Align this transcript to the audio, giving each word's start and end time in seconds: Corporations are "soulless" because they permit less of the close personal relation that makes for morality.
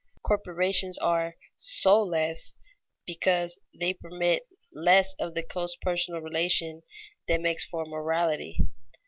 Corporations 0.23 0.97
are 0.97 1.35
"soulless" 1.57 2.55
because 3.05 3.59
they 3.71 3.93
permit 3.93 4.41
less 4.73 5.13
of 5.19 5.35
the 5.35 5.43
close 5.43 5.75
personal 5.79 6.21
relation 6.21 6.81
that 7.27 7.39
makes 7.39 7.65
for 7.65 7.85
morality. 7.85 8.57